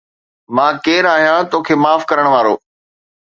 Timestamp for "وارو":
2.33-2.55